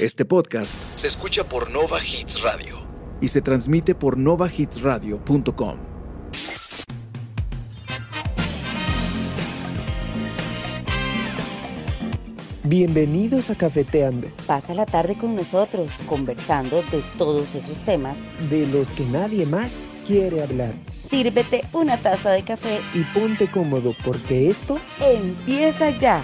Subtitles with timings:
[0.00, 2.78] Este podcast se escucha por Nova Hits Radio
[3.20, 5.76] y se transmite por novahitsradio.com.
[12.62, 18.18] Bienvenidos a Cafeteando, Pasa la tarde con nosotros, conversando de todos esos temas.
[18.50, 20.74] de los que nadie más quiere hablar.
[21.08, 26.22] Sírvete una taza de café Y ponte cómodo porque esto empieza ya.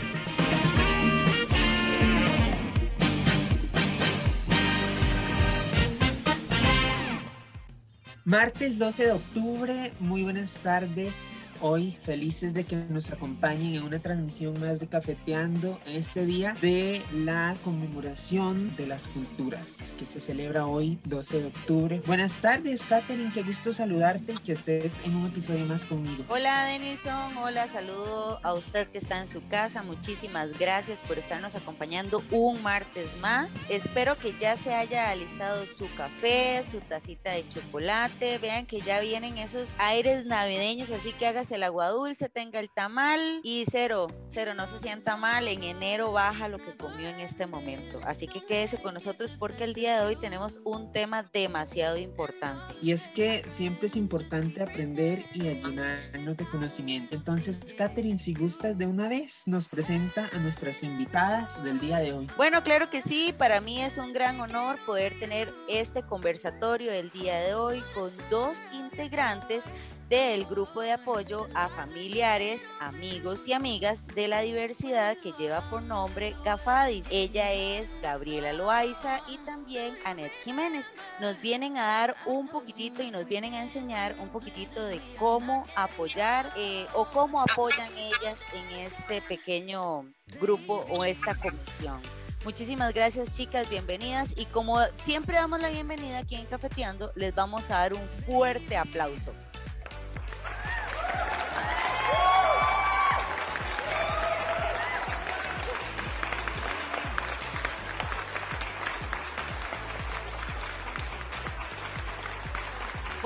[8.26, 11.35] Martes 12 de octubre, muy buenas tardes.
[11.60, 17.02] Hoy felices de que nos acompañen en una transmisión más de Cafeteando este día de
[17.14, 22.02] la conmemoración de las culturas que se celebra hoy 12 de octubre.
[22.06, 26.24] Buenas tardes, Katherine, qué gusto saludarte y que estés en un episodio más conmigo.
[26.28, 29.82] Hola Denilson, hola, saludo a usted que está en su casa.
[29.82, 33.54] Muchísimas gracias por estarnos acompañando un martes más.
[33.68, 38.38] Espero que ya se haya alistado su café, su tacita de chocolate.
[38.38, 43.40] Vean que ya vienen esos aires navideños, así que el agua dulce, tenga el tamal
[43.42, 45.48] y cero, cero, no se sienta mal.
[45.48, 48.00] En enero baja lo que comió en este momento.
[48.04, 52.74] Así que quédese con nosotros porque el día de hoy tenemos un tema demasiado importante.
[52.82, 57.14] Y es que siempre es importante aprender y llenarnos de conocimiento.
[57.14, 62.12] Entonces, Katherine, si gustas de una vez, nos presenta a nuestras invitadas del día de
[62.12, 62.26] hoy.
[62.36, 67.10] Bueno, claro que sí, para mí es un gran honor poder tener este conversatorio el
[67.10, 69.64] día de hoy con dos integrantes
[70.08, 75.82] del grupo de apoyo a familiares, amigos y amigas de la diversidad que lleva por
[75.82, 77.06] nombre GAFADIS.
[77.10, 80.92] Ella es Gabriela Loaiza y también Anet Jiménez.
[81.20, 85.66] Nos vienen a dar un poquitito y nos vienen a enseñar un poquitito de cómo
[85.74, 90.06] apoyar eh, o cómo apoyan ellas en este pequeño
[90.40, 92.00] grupo o esta comisión.
[92.44, 97.70] Muchísimas gracias chicas, bienvenidas y como siempre damos la bienvenida aquí en Cafeteando, les vamos
[97.70, 99.32] a dar un fuerte aplauso.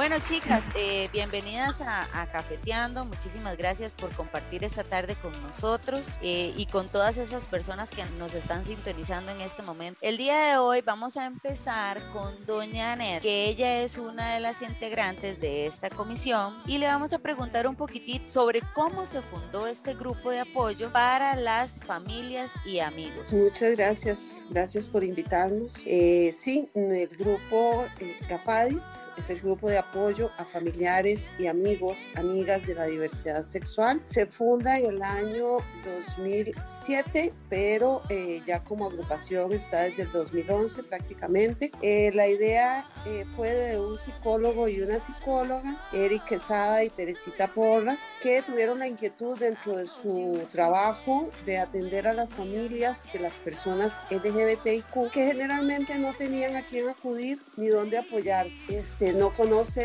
[0.01, 3.05] Bueno, chicas, eh, bienvenidas a, Cafeteando.
[3.05, 8.03] Muchísimas gracias por compartir esta tarde con nosotros eh, y con todas esas personas que
[8.19, 9.99] nos están sintonizando en este momento.
[10.01, 14.41] El día de hoy vamos a empezar con Doña Anet, que ella es una de
[14.41, 19.21] las integrantes de esta comisión y le vamos a preguntar un poquitito sobre cómo se
[19.21, 23.31] fundó este grupo de apoyo para las familias y amigos.
[23.35, 25.83] Muchas gracias, gracias por invitarnos.
[25.85, 28.83] Eh, sí, el grupo eh, GAFADIS
[29.19, 29.90] es el grupo de apoyo
[30.39, 34.01] a familiares y amigos, amigas de la diversidad sexual.
[34.05, 40.85] Se funda en el año 2007, pero eh, ya como agrupación está desde el 2011
[40.85, 41.73] prácticamente.
[41.83, 47.49] Eh, la idea eh, fue de un psicólogo y una psicóloga, Eric Quesada y Teresita
[47.49, 53.19] Porras, que tuvieron la inquietud dentro de su trabajo de atender a las familias de
[53.19, 58.55] las personas LGBTIQ que generalmente no tenían a quién acudir ni dónde apoyarse.
[58.69, 59.31] Este, no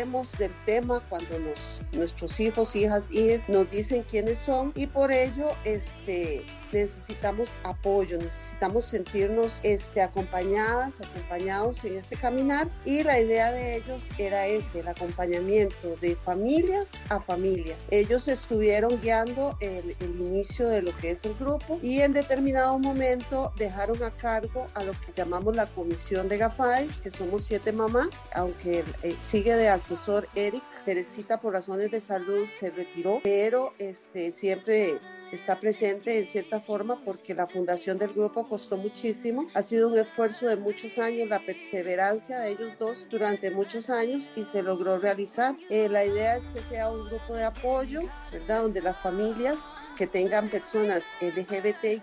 [0.04, 5.48] del tema cuando nos, nuestros hijos, hijas, hijas nos dicen quiénes son y por ello
[5.64, 13.76] este, necesitamos apoyo, necesitamos sentirnos este, acompañadas, acompañados en este caminar y la idea de
[13.76, 17.88] ellos era ese, el acompañamiento de familias a familias.
[17.90, 22.78] Ellos estuvieron guiando el, el inicio de lo que es el grupo y en determinado
[22.78, 27.72] momento dejaron a cargo a lo que llamamos la comisión de GAFADES, que somos siete
[27.72, 33.70] mamás, aunque eh, sigue de asesor Eric, Teresita por razones de salud se retiró, pero
[33.78, 34.98] este, siempre
[35.32, 39.46] está presente en cierta forma porque la fundación del grupo costó muchísimo.
[39.54, 44.30] Ha sido un esfuerzo de muchos años, la perseverancia de ellos dos durante muchos años
[44.36, 45.56] y se logró realizar.
[45.70, 48.00] Eh, la idea es que sea un grupo de apoyo,
[48.32, 48.62] ¿verdad?
[48.62, 49.60] Donde las familias
[49.96, 52.02] que tengan personas LGBTIQ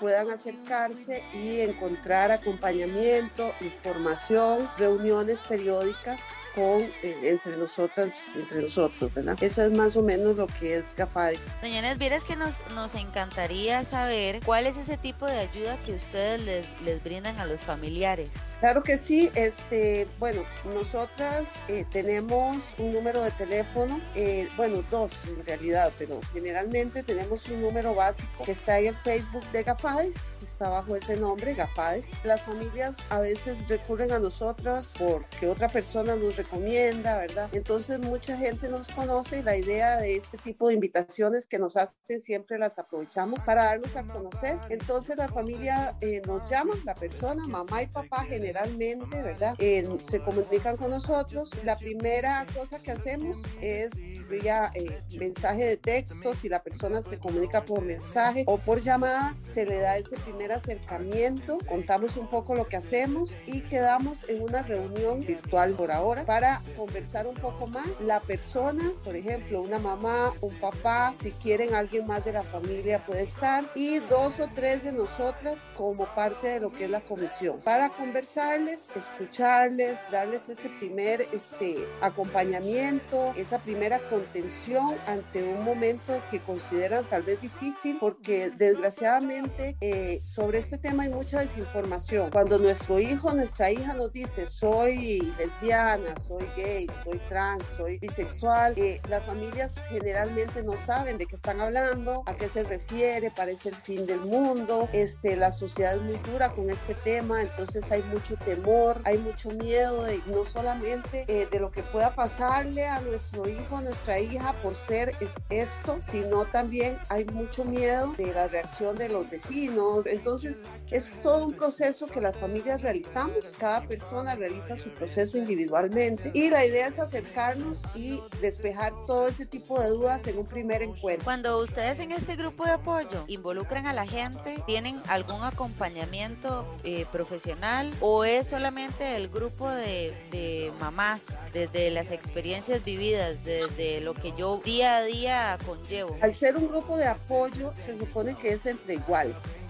[0.00, 6.20] puedan acercarse y encontrar acompañamiento, información, reuniones periódicas
[6.56, 9.36] con, eh, entre nosotras, entre nosotros, ¿verdad?
[9.40, 11.60] Eso es más o menos lo que es GAFADES.
[11.60, 15.92] Doña Inés, vieras que nos, nos encantaría saber cuál es ese tipo de ayuda que
[15.92, 18.56] ustedes les, les brindan a los familiares.
[18.60, 25.12] Claro que sí, este, bueno, nosotras eh, tenemos un número de teléfono, eh, bueno, dos
[25.26, 30.36] en realidad, pero generalmente tenemos un número básico que está en el Facebook de GAFADES,
[30.42, 32.12] está bajo ese nombre, GAFADES.
[32.24, 37.48] Las familias a veces recurren a nosotras porque otra persona nos recomienda, ¿verdad?
[37.52, 41.76] Entonces mucha gente nos conoce y la idea de este tipo de invitaciones que nos
[41.76, 44.58] hacen siempre las aprovechamos para darnos a conocer.
[44.70, 49.54] Entonces la familia eh, nos llama, la persona, mamá y papá generalmente, ¿verdad?
[49.58, 51.50] Eh, se comunican con nosotros.
[51.64, 53.90] La primera cosa que hacemos es
[54.28, 59.34] vía eh, mensaje de texto, si la persona se comunica por mensaje o por llamada,
[59.52, 64.42] se le da ese primer acercamiento, contamos un poco lo que hacemos y quedamos en
[64.42, 67.98] una reunión virtual por ahora para conversar un poco más.
[67.98, 73.02] La persona, por ejemplo, una mamá, un papá, si quieren alguien más de la familia
[73.06, 77.00] puede estar y dos o tres de nosotras como parte de lo que es la
[77.00, 86.20] comisión para conversarles, escucharles, darles ese primer este, acompañamiento, esa primera contención ante un momento
[86.30, 92.30] que consideran tal vez difícil porque desgraciadamente eh, sobre este tema hay mucha desinformación.
[92.30, 98.74] Cuando nuestro hijo, nuestra hija nos dice soy lesbiana, soy gay, soy trans, soy bisexual,
[98.76, 103.68] eh, las familias generalmente no saben de qué están hablando, a qué se refiere, parece
[103.68, 108.02] el fin del mundo, este, la sociedad es muy dura con este tema, entonces hay
[108.04, 113.00] mucho temor, hay mucho miedo de no solamente eh, de lo que pueda pasarle a
[113.02, 115.12] nuestro hijo, a nuestra hija por ser
[115.50, 120.04] esto, sino también hay mucho miedo de la reacción de los vecinos.
[120.06, 126.05] Entonces es todo un proceso que las familias realizamos, cada persona realiza su proceso individualmente
[126.34, 130.82] y la idea es acercarnos y despejar todo ese tipo de dudas en un primer
[130.82, 131.24] encuentro.
[131.24, 137.06] Cuando ustedes en este grupo de apoyo involucran a la gente, ¿tienen algún acompañamiento eh,
[137.12, 144.14] profesional o es solamente el grupo de, de mamás desde las experiencias vividas, desde lo
[144.14, 146.16] que yo día a día conllevo?
[146.20, 149.65] Al ser un grupo de apoyo, se supone que es entre iguales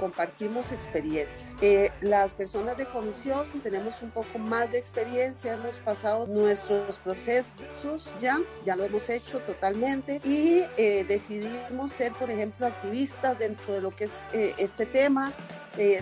[0.00, 1.58] compartimos experiencias.
[1.60, 8.14] Eh, las personas de comisión tenemos un poco más de experiencia, hemos pasado nuestros procesos
[8.18, 13.80] ya, ya lo hemos hecho totalmente y eh, decidimos ser, por ejemplo, activistas dentro de
[13.82, 15.32] lo que es eh, este tema.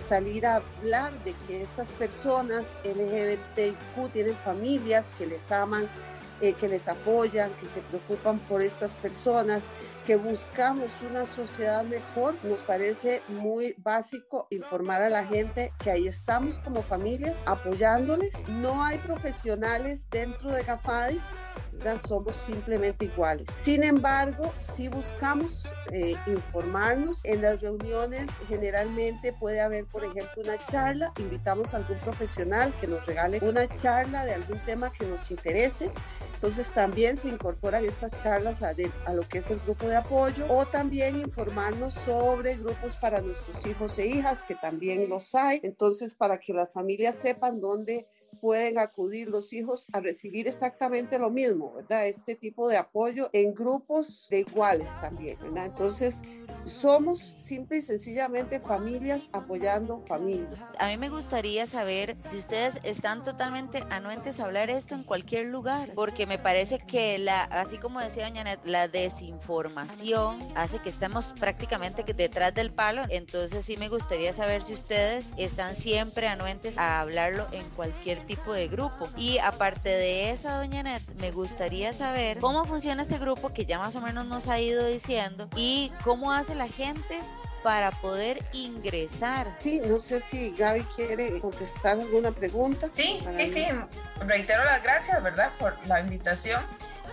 [0.02, 5.86] salir a hablar de que estas personas LGBTQ tienen familias que les aman,
[6.40, 9.64] eh, que les apoyan, que se preocupan por estas personas,
[10.06, 12.34] que buscamos una sociedad mejor.
[12.42, 18.48] Nos parece muy básico informar a la gente que ahí estamos como familias apoyándoles.
[18.48, 21.24] No hay profesionales dentro de GAFADIS,
[21.98, 23.46] somos simplemente iguales.
[23.56, 30.58] Sin embargo, si buscamos eh, informarnos en las reuniones, generalmente puede haber, por ejemplo, una
[30.66, 35.30] charla, invitamos a algún profesional que nos regale una charla de algún tema que nos
[35.30, 35.90] interese.
[36.34, 38.72] Entonces también se incorporan estas charlas a,
[39.06, 43.66] a, lo que es el grupo de apoyo o también informarnos sobre grupos para nuestros
[43.66, 45.60] hijos e hijas, que también los hay.
[45.64, 48.06] Entonces, para que las familias sepan dónde
[48.40, 52.06] pueden acudir los hijos a recibir exactamente lo mismo, ¿verdad?
[52.06, 55.66] Este tipo de apoyo en grupos de iguales también, ¿verdad?
[55.66, 56.22] Entonces,
[56.64, 60.74] somos simple y sencillamente familias apoyando familias.
[60.78, 65.46] A mí me gustaría saber si ustedes están totalmente anuentes a hablar esto en cualquier
[65.46, 70.90] lugar, porque me parece que la, así como decía doña Net, la desinformación hace que
[70.90, 76.78] estemos prácticamente detrás del palo, entonces sí me gustaría saber si ustedes están siempre anuentes
[76.78, 79.08] a hablarlo en cualquier tipo de grupo.
[79.16, 83.78] Y aparte de esa, doña Net, me gustaría saber cómo funciona este grupo que ya
[83.78, 87.18] más o menos nos ha ido diciendo y cómo hace la gente
[87.62, 89.54] para poder ingresar.
[89.58, 92.88] Sí, no sé si Gaby quiere contestar alguna pregunta.
[92.92, 93.66] Sí, sí, sí.
[94.20, 95.50] Reitero las gracias, ¿verdad?
[95.58, 96.62] Por la invitación.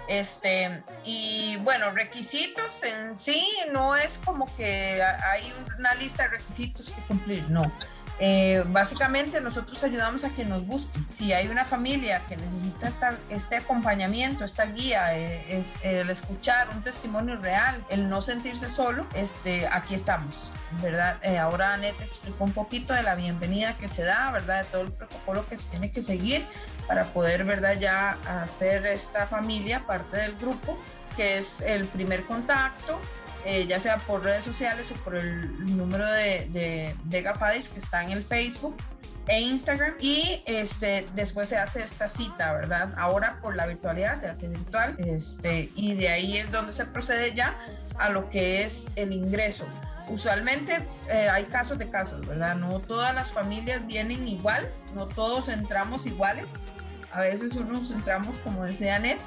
[0.07, 6.91] Este, y bueno, requisitos en sí no es como que hay una lista de requisitos
[6.91, 7.71] que cumplir, no.
[8.19, 11.05] Eh, básicamente nosotros ayudamos a que nos busquen.
[11.09, 16.81] Si hay una familia que necesita este acompañamiento, esta guía, eh, es, el escuchar un
[16.81, 21.17] testimonio real, el no sentirse solo, este, aquí estamos, ¿verdad?
[21.23, 24.63] Eh, ahora Anette explicó un poquito de la bienvenida que se da, ¿verdad?
[24.63, 26.45] De todo el protocolo que se tiene que seguir
[26.87, 27.77] para poder, ¿verdad?
[27.79, 30.77] Ya hacer esta familia parte del grupo,
[31.17, 32.99] que es el primer contacto,
[33.45, 38.03] eh, ya sea por redes sociales o por el número de, de, de que está
[38.03, 38.75] en el Facebook
[39.27, 42.93] e Instagram y este después se hace esta cita, ¿verdad?
[42.97, 47.33] Ahora por la virtualidad se hace virtual este, y de ahí es donde se procede
[47.33, 47.57] ya
[47.97, 49.65] a lo que es el ingreso.
[50.07, 50.77] Usualmente
[51.09, 52.55] eh, hay casos de casos, ¿verdad?
[52.55, 56.67] No todas las familias vienen igual, no todos entramos iguales.
[57.11, 59.19] A veces unos entramos, como decía Net,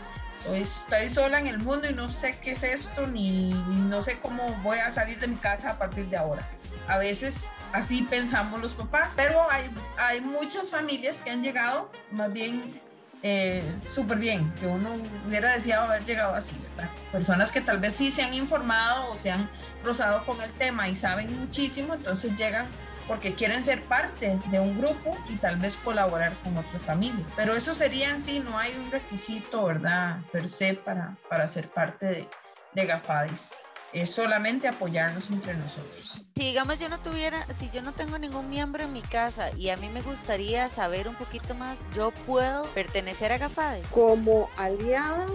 [0.43, 3.53] soy, estoy sola en el mundo y no sé qué es esto, ni,
[3.89, 6.49] no sé cómo voy a salir de mi casa a partir de ahora.
[6.87, 12.33] A veces así pensamos los papás, pero hay, hay muchas familias que han llegado más
[12.33, 12.81] bien
[13.23, 14.91] eh, súper bien, que uno
[15.27, 16.91] hubiera deseado haber llegado así, ¿verdad?
[17.11, 19.51] Personas que tal vez sí se han informado o se han
[19.85, 22.67] rozado con el tema y saben muchísimo, entonces llegan
[23.09, 27.25] porque quieren ser parte de un grupo y tal vez colaborar con otra familia.
[27.35, 30.19] Pero eso sería en sí, no hay un requisito, ¿verdad?
[30.31, 32.29] Per se para, para ser parte de,
[32.75, 33.55] de GAFADIS
[33.93, 36.25] es solamente apoyarnos entre nosotros.
[36.37, 39.71] Si digamos yo no tuviera, si yo no tengo ningún miembro en mi casa y
[39.71, 43.87] a mí me gustaría saber un poquito más, ¿yo puedo pertenecer a GAFADES?
[43.89, 45.27] Como aliada,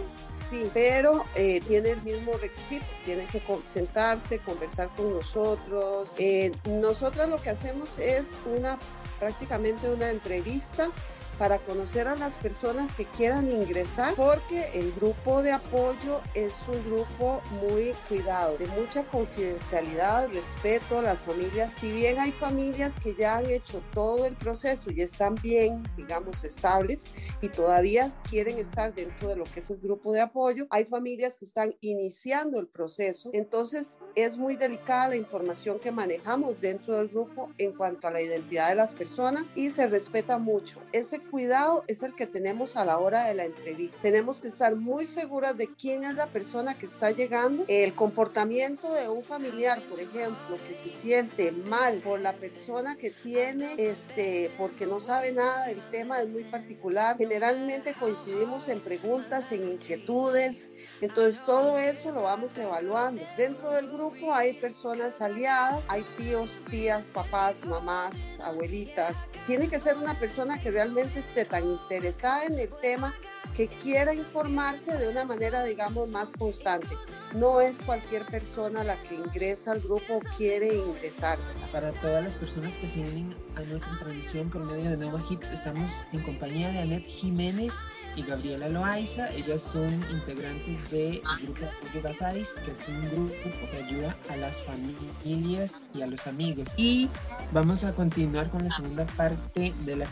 [0.54, 6.14] sí, pero eh, tiene el mismo requisito, tiene que sentarse, conversar con nosotros.
[6.18, 8.78] Eh, nosotras lo que hacemos es una
[9.20, 10.90] prácticamente una entrevista
[11.38, 16.84] para conocer a las personas que quieran ingresar, porque el grupo de apoyo es un
[16.86, 21.74] grupo muy cuidado, de mucha confidencialidad, respeto a las familias.
[21.80, 26.44] Si bien hay familias que ya han hecho todo el proceso y están bien, digamos,
[26.44, 27.06] estables
[27.42, 31.38] y todavía quieren estar dentro de lo que es el grupo de apoyo, hay familias
[31.38, 33.30] que están iniciando el proceso.
[33.34, 38.22] Entonces, es muy delicada la información que manejamos dentro del grupo en cuanto a la
[38.22, 40.82] identidad de las personas y se respeta mucho.
[40.92, 44.02] Ese cuidado es el que tenemos a la hora de la entrevista.
[44.02, 47.66] Tenemos que estar muy seguras de quién es la persona que está llegando.
[47.68, 53.12] El comportamiento de un familiar, por ejemplo, que se siente mal por la persona que
[53.12, 57.18] tiene, este, porque no sabe nada del tema, es muy particular.
[57.18, 60.68] Generalmente coincidimos en preguntas, en inquietudes.
[61.02, 63.24] Entonces todo eso lo vamos evaluando.
[63.38, 69.32] Dentro del grupo hay personas aliadas, hay tíos, tías, papás, mamás, abuelitas.
[69.46, 73.14] Tiene que ser una persona que realmente esté tan interesada en el tema
[73.56, 76.88] que quiera informarse de una manera, digamos, más constante.
[77.34, 81.38] No es cualquier persona la que ingresa al grupo o quiere ingresar.
[81.72, 85.52] Para todas las personas que se unen a nuestra transmisión por medio de Nova Hits,
[85.52, 87.74] estamos en compañía de Anet Jiménez
[88.16, 89.32] y Gabriela Loaiza.
[89.32, 94.56] Ellas son integrantes del grupo Apoyo Gatais, que es un grupo que ayuda a las
[94.64, 96.70] familias y a los amigos.
[96.78, 97.10] Y
[97.52, 100.06] vamos a continuar con la segunda parte de la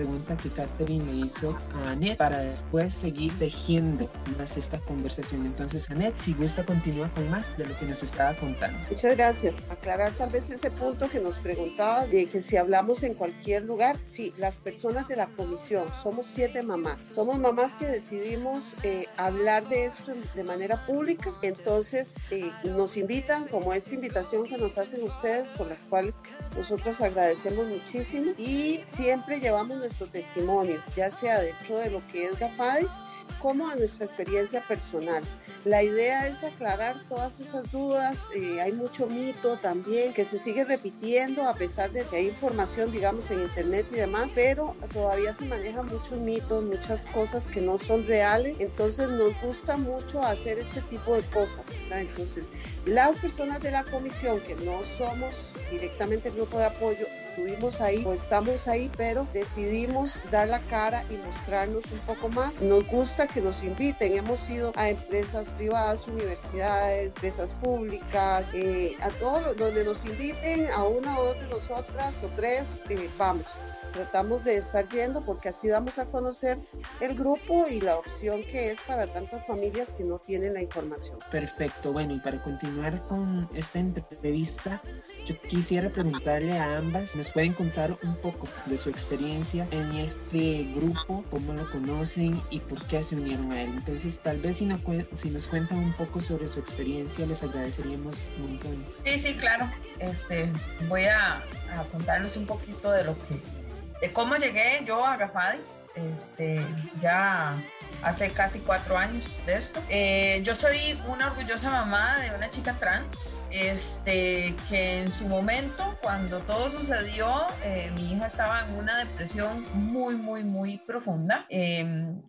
[0.00, 5.44] pregunta que Catherine le hizo a Annette para después seguir tejiendo más esta conversación.
[5.44, 8.78] Entonces, Annette, si gusta, continúa con más de lo que nos estaba contando.
[8.88, 9.62] Muchas gracias.
[9.68, 13.98] Aclarar tal vez ese punto que nos preguntaba de que si hablamos en cualquier lugar,
[14.00, 17.08] sí, las personas de la comisión, somos siete mamás.
[17.10, 21.30] Somos mamás que decidimos eh, hablar de esto de manera pública.
[21.42, 26.14] Entonces, eh, nos invitan, como esta invitación que nos hacen ustedes, por las cuales
[26.56, 32.38] nosotros agradecemos muchísimo y siempre llevamos nuestro testimonio, ya sea dentro de lo que es
[32.38, 32.92] GAFADIS
[33.40, 35.22] como de nuestra experiencia personal.
[35.66, 38.18] La idea es aclarar todas esas dudas.
[38.34, 42.90] Eh, hay mucho mito también que se sigue repitiendo a pesar de que hay información,
[42.90, 47.76] digamos, en internet y demás, pero todavía se manejan muchos mitos, muchas cosas que no
[47.76, 48.58] son reales.
[48.60, 51.60] Entonces nos gusta mucho hacer este tipo de cosas.
[51.90, 52.48] Entonces,
[52.86, 58.02] las personas de la comisión que no somos directamente el grupo de apoyo, estuvimos ahí
[58.06, 62.62] o estamos ahí, pero decidimos dar la cara y mostrarnos un poco más.
[62.62, 64.16] Nos gusta que nos inviten.
[64.16, 70.84] Hemos ido a empresas privadas, universidades, empresas públicas, eh, a todos donde nos inviten, a
[70.84, 73.46] una o dos de nosotras o tres, eh, vamos
[73.90, 76.58] tratamos de estar yendo porque así damos a conocer
[77.00, 81.18] el grupo y la opción que es para tantas familias que no tienen la información.
[81.30, 84.80] Perfecto, bueno, y para continuar con esta entrevista,
[85.26, 90.64] yo quisiera preguntarle a ambas, ¿nos pueden contar un poco de su experiencia en este
[90.74, 93.70] grupo, cómo lo conocen y por qué se unieron a él?
[93.76, 94.80] Entonces, tal vez si nos,
[95.14, 99.02] si nos cuentan un poco sobre su experiencia, les agradeceríamos montones.
[99.04, 99.70] Sí, sí, claro.
[99.98, 100.50] Este,
[100.88, 103.59] voy a, a contarles un poquito de lo que
[104.00, 106.64] de cómo llegué yo a Gafadis, este,
[107.02, 107.54] ya
[108.02, 109.82] hace casi cuatro años de esto.
[109.88, 115.98] Eh, yo soy una orgullosa mamá de una chica trans, este, que en su momento,
[116.00, 121.46] cuando todo sucedió, eh, mi hija estaba en una depresión muy, muy, muy profunda.
[121.50, 122.22] Em,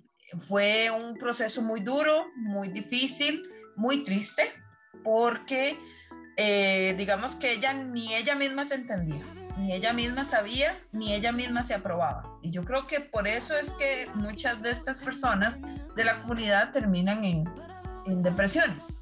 [0.48, 3.44] fue un proceso muy duro, muy difícil,
[3.75, 4.51] muy triste,
[5.04, 5.78] porque
[6.36, 9.22] eh, digamos que ella ni ella misma se entendía
[9.62, 12.24] ni ella misma sabía, ni ella misma se aprobaba.
[12.41, 15.60] Y yo creo que por eso es que muchas de estas personas
[15.96, 17.50] de la comunidad terminan en,
[18.08, 19.00] en depresiones.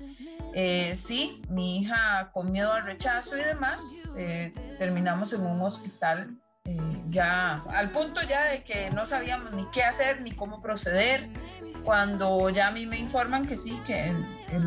[0.54, 3.82] Eh, sí, mi hija con miedo al rechazo y demás,
[4.18, 6.36] eh, terminamos en un hospital
[6.66, 6.78] eh,
[7.10, 11.30] ya al punto ya de que no sabíamos ni qué hacer ni cómo proceder.
[11.83, 14.13] Cuando ya a mí me informan que sí, que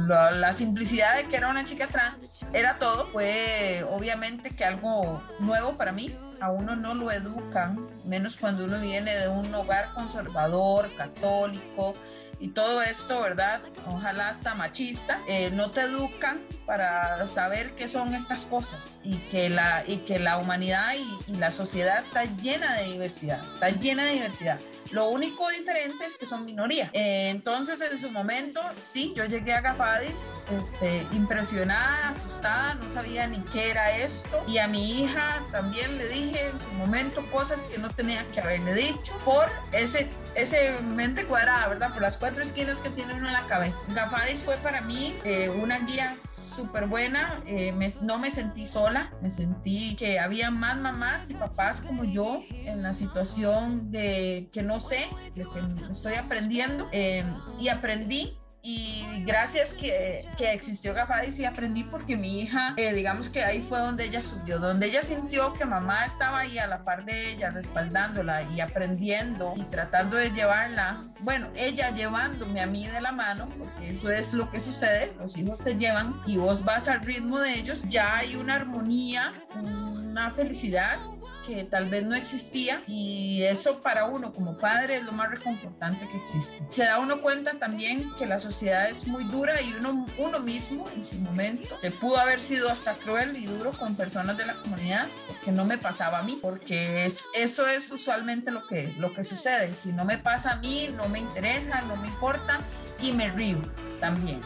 [0.09, 5.23] la, la, simplicidad de que era una chica trans era todo, fue obviamente que algo
[5.39, 9.93] nuevo para mí, a uno no lo educan, menos cuando uno viene de un hogar
[9.95, 11.95] conservador, católico,
[12.43, 13.61] y todo esto, ¿verdad?
[13.87, 19.49] Ojalá hasta machista, eh, no te educan para saber qué son estas cosas y que
[19.49, 24.07] la, y que la humanidad y, y la sociedad está llena de diversidad, está llena
[24.07, 24.59] de diversidad.
[24.91, 26.91] Lo único diferente es que son minoría.
[26.93, 33.27] Eh, entonces, en su momento, sí, yo llegué a Gafadis este, impresionada, asustada, no sabía
[33.27, 34.45] ni qué era esto.
[34.47, 38.41] Y a mi hija también le dije en su momento cosas que no tenía que
[38.41, 41.93] haberle dicho por ese, ese mente cuadrada, ¿verdad?
[41.93, 43.85] Por las cuatro esquinas que tiene uno en la cabeza.
[43.89, 46.17] Gafadis fue para mí eh, una guía
[46.55, 51.81] súper buena, eh, no me sentí sola, me sentí que había más mamás y papás
[51.81, 57.25] como yo en la situación de que no sé, de que estoy aprendiendo eh,
[57.59, 63.29] y aprendí y gracias que, que existió Gafadis y aprendí porque mi hija, eh, digamos
[63.29, 66.85] que ahí fue donde ella subió, donde ella sintió que mamá estaba ahí a la
[66.85, 72.87] par de ella, respaldándola y aprendiendo y tratando de llevarla, bueno, ella llevándome a mí
[72.87, 76.65] de la mano, porque eso es lo que sucede, los hijos te llevan y vos
[76.65, 80.99] vas al ritmo de ellos, ya hay una armonía, una felicidad
[81.47, 86.09] que tal vez no existía y eso para uno como padre es lo más reconfortante
[86.09, 86.65] que existe.
[86.71, 90.89] Se da uno cuenta también que la sociedad es muy dura y uno, uno mismo
[90.95, 94.55] en su momento te pudo haber sido hasta cruel y duro con personas de la
[94.55, 99.13] comunidad porque no me pasaba a mí, porque es, eso es usualmente lo que, lo
[99.13, 99.75] que sucede.
[99.75, 102.61] Si no me pasa a mí, no me interesa, no me importa
[103.01, 103.59] y me río
[104.01, 104.41] también.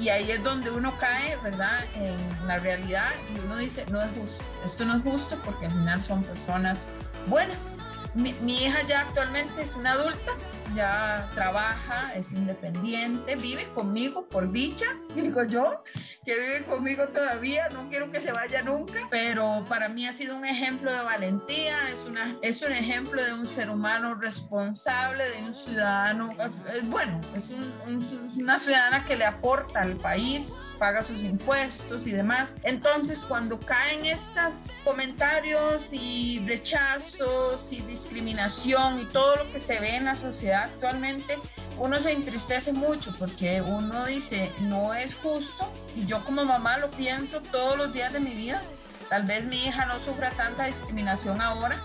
[0.00, 1.84] Y ahí es donde uno cae, ¿verdad?
[1.94, 5.72] En la realidad y uno dice, no es justo, esto no es justo porque al
[5.72, 6.86] final son personas
[7.26, 7.78] buenas.
[8.14, 10.32] Mi, mi hija ya actualmente es una adulta,
[10.74, 15.82] ya trabaja, es independiente, vive conmigo por dicha, digo yo,
[16.24, 20.36] que vive conmigo todavía, no quiero que se vaya nunca, pero para mí ha sido
[20.36, 25.42] un ejemplo de valentía, es, una, es un ejemplo de un ser humano responsable, de
[25.42, 30.74] un ciudadano, es, es bueno, es un, un, una ciudadana que le aporta al país,
[30.78, 32.56] paga sus impuestos y demás.
[32.62, 39.96] Entonces, cuando caen estos comentarios y rechazos y discriminación y todo lo que se ve
[39.96, 41.38] en la sociedad, actualmente,
[41.78, 46.90] uno se entristece mucho porque uno dice, no es justo y yo como mamá lo
[46.90, 48.62] pienso todos los días de mi vida.
[49.08, 51.82] Tal vez mi hija no sufra tanta discriminación ahora,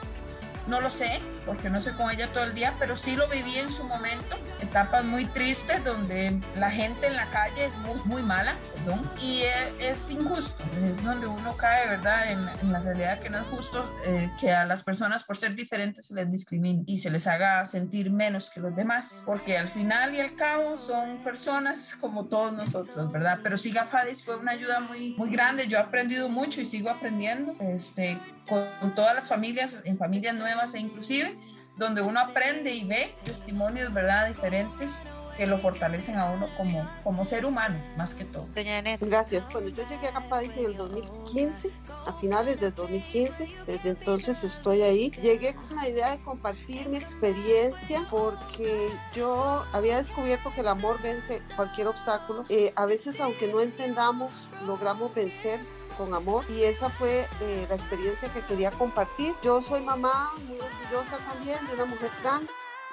[0.70, 3.58] no lo sé, porque no sé con ella todo el día, pero sí lo viví
[3.58, 8.22] en su momento, etapas muy tristes donde la gente en la calle es muy, muy
[8.22, 13.30] mala, perdón, y es, es injusto, es donde uno cae, ¿verdad?, en, la realidad que
[13.30, 17.00] no es justo eh, que a las personas por ser diferentes se les discrimine y
[17.00, 21.18] se les haga sentir menos que los demás, porque al final y al cabo son
[21.24, 23.40] personas como todos nosotros, ¿verdad?
[23.42, 26.92] Pero sí, Gafadis fue una ayuda muy, muy grande, yo he aprendido mucho y sigo
[26.92, 31.36] aprendiendo, este, con todas las familias, en familias nuevas e inclusive,
[31.78, 35.02] donde uno aprende y ve testimonios, ¿verdad?, diferentes
[35.40, 38.46] que lo fortalecen a uno como, como ser humano, más que todo.
[38.54, 39.00] Doña Anet.
[39.00, 39.46] Gracias.
[39.50, 41.70] Cuando yo llegué a Capadis en el 2015,
[42.06, 46.98] a finales del 2015, desde entonces estoy ahí, llegué con la idea de compartir mi
[46.98, 52.44] experiencia porque yo había descubierto que el amor vence cualquier obstáculo.
[52.50, 55.62] Eh, a veces, aunque no entendamos, logramos vencer
[56.00, 59.36] con amor y esa fue eh, la experiencia que quería compartir.
[59.44, 62.50] Yo soy mamá muy orgullosa también de una mujer trans.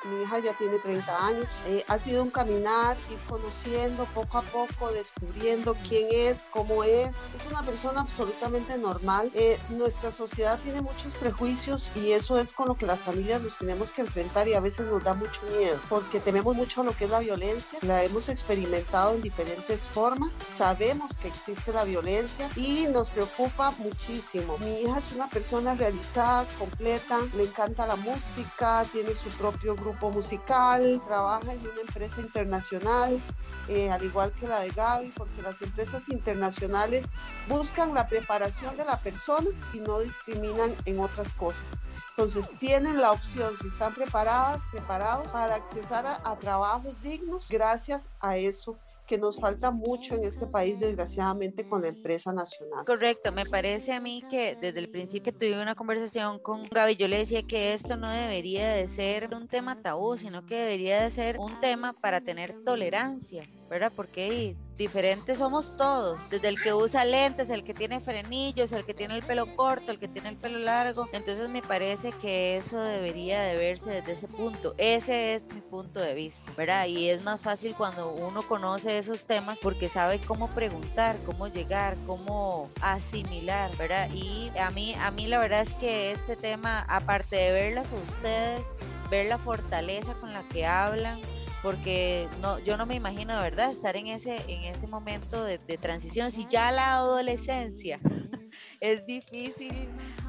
[0.06, 1.46] Mi hija ya tiene 30 años.
[1.66, 7.10] Eh, ha sido un caminar, ir conociendo poco a poco, descubriendo quién es, cómo es.
[7.34, 9.30] Es una persona absolutamente normal.
[9.34, 13.58] Eh, nuestra sociedad tiene muchos prejuicios y eso es con lo que las familias nos
[13.58, 17.04] tenemos que enfrentar y a veces nos da mucho miedo porque tememos mucho lo que
[17.04, 17.78] es la violencia.
[17.82, 20.34] La hemos experimentado en diferentes formas.
[20.56, 24.58] Sabemos que existe la violencia y nos preocupa muchísimo.
[24.58, 30.10] Mi hija es una persona realizada, completa, le encanta la música, tiene su propio grupo
[30.10, 33.18] musical, trabaja en una empresa internacional,
[33.66, 37.08] eh, al igual que la de Gaby, porque las empresas internacionales
[37.48, 41.80] buscan la preparación de la persona y no discriminan en otras cosas.
[42.10, 48.10] Entonces tienen la opción, si están preparadas, preparados para accesar a, a trabajos dignos gracias
[48.20, 52.84] a eso que nos falta mucho en este país, desgraciadamente, con la empresa nacional.
[52.84, 56.96] Correcto, me parece a mí que desde el principio que tuve una conversación con Gaby,
[56.96, 61.02] yo le decía que esto no debería de ser un tema tabú, sino que debería
[61.02, 63.92] de ser un tema para tener tolerancia ¿verdad?
[63.94, 68.94] Porque diferentes somos todos, desde el que usa lentes, el que tiene frenillos, el que
[68.94, 71.08] tiene el pelo corto, el que tiene el pelo largo.
[71.12, 74.74] Entonces me parece que eso debería de verse desde ese punto.
[74.76, 76.86] Ese es mi punto de vista, ¿verdad?
[76.86, 81.96] Y es más fácil cuando uno conoce esos temas porque sabe cómo preguntar, cómo llegar,
[82.06, 84.10] cómo asimilar, ¿verdad?
[84.12, 87.96] Y a mí, a mí la verdad es que este tema, aparte de verlas a
[87.96, 88.74] ustedes,
[89.10, 91.20] ver la fortaleza con la que hablan,
[91.62, 95.58] porque no, yo no me imagino de verdad estar en ese, en ese momento de,
[95.78, 96.30] transición.
[96.30, 98.00] Si ya la adolescencia
[98.80, 99.72] es difícil,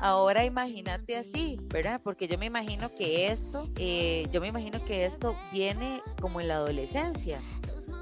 [0.02, 2.02] ahora imagínate así, ¿verdad?
[2.04, 6.48] Porque yo me imagino que esto, eh, yo me imagino que esto viene como en
[6.48, 7.40] la adolescencia.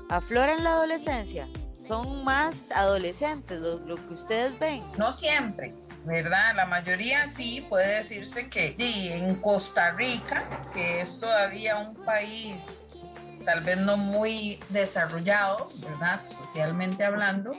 [0.10, 1.48] Aflora en la adolescencia.
[1.84, 4.84] Son más adolescentes lo, lo que ustedes ven.
[4.98, 5.74] No siempre.
[6.06, 6.56] ¿verdad?
[6.56, 12.82] La mayoría sí puede decirse que sí, en Costa Rica, que es todavía un país
[13.46, 16.22] tal vez no muy desarrollado, ¿verdad?
[16.28, 17.52] Socialmente hablando,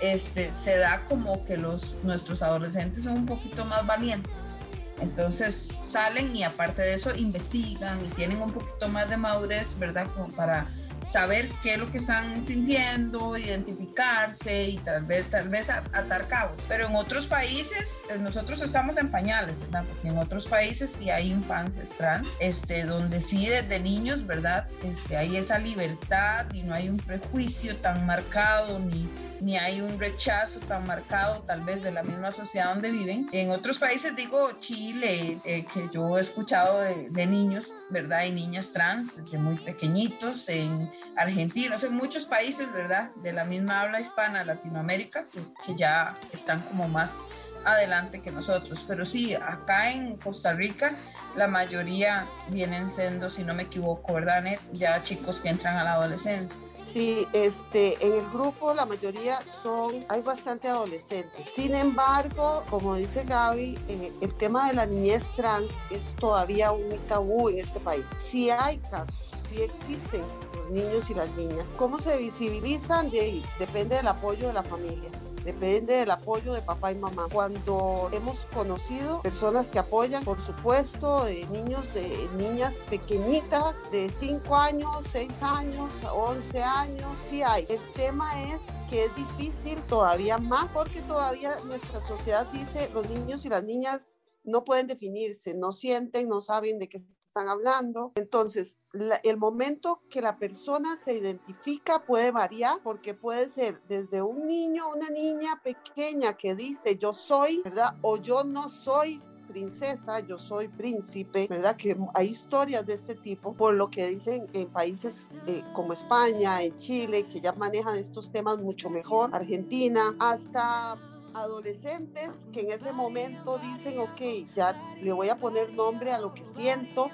[0.00, 4.58] este, se da como que los, nuestros adolescentes son un poquito más valientes.
[5.00, 10.06] Entonces salen y aparte de eso investigan y tienen un poquito más de madurez, ¿verdad?
[10.14, 10.68] Como para
[11.06, 16.62] saber qué es lo que están sintiendo, identificarse y tal vez, tal vez atar cabos.
[16.68, 19.84] Pero en otros países, eh, nosotros estamos en pañales, ¿verdad?
[19.88, 24.66] Porque en otros países sí hay infancias trans, este, donde sí desde niños, ¿verdad?
[24.82, 29.08] Este, hay esa libertad y no hay un prejuicio tan marcado ni
[29.44, 33.28] ni hay un rechazo tan marcado tal vez de la misma sociedad donde viven.
[33.30, 38.24] En otros países, digo Chile, eh, que yo he escuchado de, niños, ¿verdad?
[38.24, 43.10] Y niñas trans desde muy pequeñitos, en Argentina, en muchos países, ¿verdad?
[43.16, 45.26] De la misma habla hispana, Latinoamérica,
[45.64, 47.26] que, ya están como más
[47.64, 48.84] adelante que nosotros.
[48.86, 50.92] Pero sí, acá en Costa Rica
[51.36, 55.94] la mayoría vienen siendo, si no me equivoco, ¿verdad, Ya chicos que entran a la
[55.94, 56.58] adolescencia.
[56.84, 61.50] Sí, este, en el grupo la mayoría son, hay bastante adolescentes.
[61.50, 66.98] Sin embargo, como dice Gaby, eh, el tema de la niñez trans es todavía un
[67.08, 68.04] tabú en este país.
[68.28, 69.16] Sí hay casos,
[69.62, 70.22] existen
[70.54, 71.74] los niños y las niñas.
[71.76, 73.10] ¿Cómo se visibilizan?
[73.10, 75.10] De, depende del apoyo de la familia
[75.44, 77.26] depende del apoyo de papá y mamá.
[77.30, 84.90] Cuando hemos conocido personas que apoyan, por supuesto, niños, de niñas pequeñitas, de 5 años,
[85.10, 87.66] 6 años, 11 años, sí hay.
[87.68, 93.44] El tema es que es difícil todavía más porque todavía nuestra sociedad dice los niños
[93.44, 96.98] y las niñas no pueden definirse, no sienten, no saben de qué
[97.34, 98.12] están hablando.
[98.14, 98.76] Entonces,
[99.24, 104.84] el momento que la persona se identifica puede variar porque puede ser desde un niño,
[104.88, 107.96] una niña pequeña que dice yo soy, ¿verdad?
[108.02, 111.76] O yo no soy princesa, yo soy príncipe, ¿verdad?
[111.76, 116.62] Que hay historias de este tipo, por lo que dicen en países eh, como España,
[116.62, 120.96] en Chile, que ya manejan estos temas mucho mejor, Argentina, hasta
[121.34, 124.20] adolescentes que en ese momento dicen, ok,
[124.54, 127.10] ya le voy a poner nombre a lo que siento,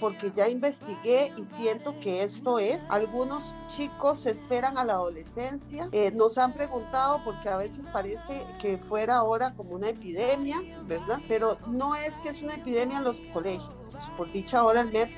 [0.00, 2.86] porque ya investigué y siento que esto es.
[2.90, 5.88] Algunos chicos esperan a la adolescencia.
[5.92, 11.20] Eh, nos han preguntado porque a veces parece que fuera ahora como una epidemia, ¿verdad?
[11.28, 13.72] Pero no es que es una epidemia en los colegios.
[14.16, 15.10] Por dicha ahora el MEP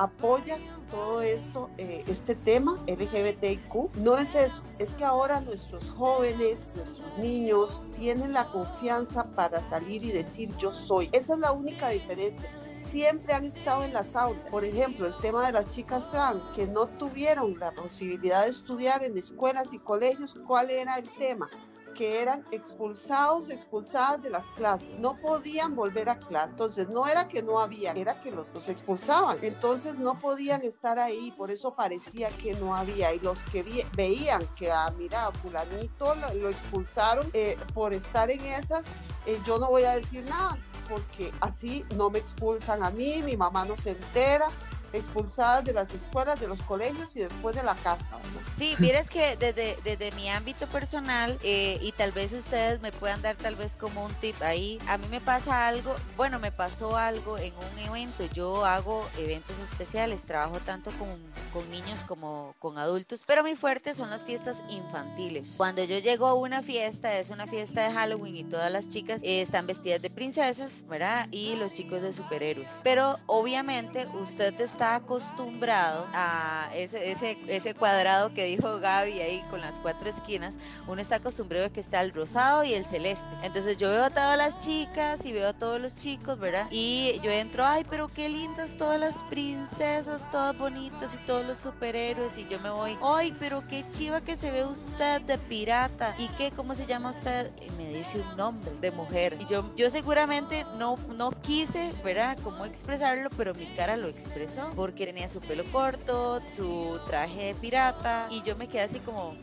[0.00, 0.58] apoya
[0.90, 3.94] todo esto, eh, este tema LGBTIQ.
[3.96, 10.02] No es eso, es que ahora nuestros jóvenes, nuestros niños tienen la confianza para salir
[10.02, 11.08] y decir yo soy.
[11.12, 12.48] Esa es la única diferencia
[12.80, 14.42] siempre han estado en las aulas.
[14.50, 19.04] Por ejemplo, el tema de las chicas trans que no tuvieron la posibilidad de estudiar
[19.04, 21.48] en escuelas y colegios, ¿cuál era el tema?
[21.94, 26.52] Que eran expulsados, expulsadas de las clases, no podían volver a clase.
[26.52, 29.38] Entonces, no era que no había, era que los, los expulsaban.
[29.42, 33.12] Entonces, no podían estar ahí, por eso parecía que no había.
[33.14, 33.62] Y los que
[33.96, 38.86] veían que, ah, mira, fulanito lo, expulsaron eh, por estar en esas,
[39.26, 43.36] eh, yo no voy a decir nada, porque así no me expulsan a mí, mi
[43.36, 44.48] mamá no se entera
[44.92, 48.08] expulsadas de las escuelas, de los colegios y después de la casa.
[48.56, 53.22] Sí, mires que desde, desde mi ámbito personal eh, y tal vez ustedes me puedan
[53.22, 56.96] dar tal vez como un tip ahí, a mí me pasa algo, bueno, me pasó
[56.96, 61.08] algo en un evento, yo hago eventos especiales, trabajo tanto con,
[61.52, 65.54] con niños como con adultos, pero mi fuerte son las fiestas infantiles.
[65.56, 69.20] Cuando yo llego a una fiesta, es una fiesta de Halloween y todas las chicas
[69.22, 71.28] eh, están vestidas de princesas, ¿verdad?
[71.30, 72.80] Y los chicos de superhéroes.
[72.82, 79.44] Pero obviamente usted está está acostumbrado a ese, ese, ese cuadrado que dijo Gaby ahí
[79.50, 83.26] con las cuatro esquinas, uno está acostumbrado a que está el rosado y el celeste.
[83.42, 86.66] Entonces yo veo a todas las chicas y veo a todos los chicos, ¿verdad?
[86.70, 91.58] Y yo entro, ay, pero qué lindas todas las princesas, todas bonitas y todos los
[91.58, 92.38] superhéroes.
[92.38, 96.14] Y yo me voy, ay, pero qué chiva que se ve usted de pirata.
[96.16, 96.52] ¿Y qué?
[96.52, 97.50] ¿Cómo se llama usted?
[97.60, 99.36] Y me dice un nombre de mujer.
[99.38, 102.38] Y yo, yo seguramente no, no quise, ¿verdad?
[102.42, 104.69] Cómo expresarlo, pero mi cara lo expresó.
[104.74, 108.28] Porque tenía su pelo corto, su traje de pirata.
[108.30, 109.36] Y yo me quedé así como,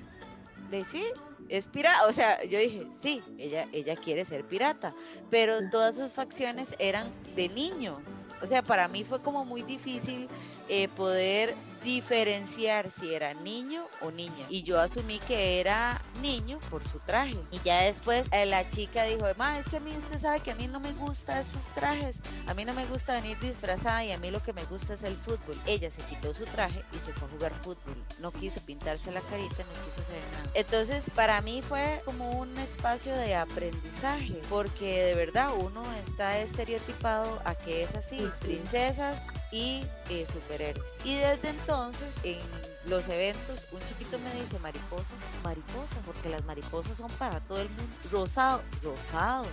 [0.70, 1.04] de sí,
[1.50, 4.94] es pirata, o sea, yo dije, sí, ella, ella quiere ser pirata,
[5.30, 8.02] pero todas sus facciones eran de niño.
[8.42, 10.28] O sea, para mí fue como muy difícil
[10.70, 14.46] eh, poder diferenciar si era niño o niña.
[14.50, 17.38] Y yo asumí que era niño por su traje.
[17.52, 20.52] Y ya después eh, la chica dijo, ma, es que a mí usted sabe que
[20.52, 22.18] a mí no me gusta estos trajes.
[22.48, 25.04] A mí no me gusta venir disfrazada y a mí lo que me gusta es
[25.04, 25.60] el fútbol.
[25.66, 27.96] Ella se quitó su traje y se fue a jugar fútbol.
[28.20, 30.50] No quiso pintarse la carita, no quiso hacer nada.
[30.54, 37.42] Entonces, para mí fue como un espacio de aprendizaje, porque de verdad uno está estereotipado
[37.46, 41.06] a que es así, princesas y eh, superhéroes.
[41.06, 42.40] Y desde entonces, en
[42.86, 47.70] los eventos, un chiquito me dice mariposa, mariposa, porque las mariposas son para todo el
[47.70, 47.94] mundo.
[48.12, 49.46] Rosado, rosado.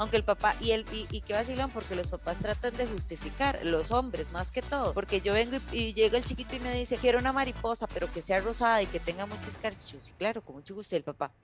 [0.00, 3.90] Aunque el papá, y el, y, qué vacilón, porque los papás tratan de justificar, los
[3.90, 4.94] hombres más que todo.
[4.94, 8.22] Porque yo vengo y, llega el chiquito y me dice, quiero una mariposa, pero que
[8.22, 10.06] sea rosada y que tenga muchos carcichos.
[10.06, 10.94] Sí, claro, con mucho gusto.
[10.94, 11.34] Y el papá,